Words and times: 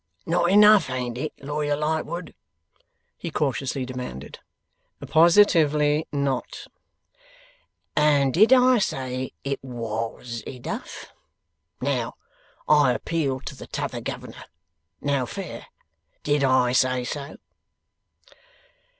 'Not 0.25 0.49
enough, 0.49 0.89
ain't 0.89 1.15
it, 1.19 1.31
Lawyer 1.43 1.75
Lightwood?' 1.75 2.33
he 3.19 3.29
cautiously 3.29 3.85
demanded. 3.85 4.39
'Positively 4.99 6.07
not.' 6.11 6.65
'And 7.95 8.33
did 8.33 8.51
I 8.51 8.79
say 8.79 9.31
it 9.43 9.59
WAS 9.63 10.41
enough? 10.47 11.13
Now, 11.81 12.15
I 12.67 12.93
appeal 12.93 13.41
to 13.41 13.55
the 13.55 13.67
T'other 13.67 14.01
Governor. 14.01 14.45
Now, 15.01 15.27
fair! 15.27 15.67
Did 16.23 16.43
I 16.43 16.71
say 16.71 17.03
so? 17.03 17.35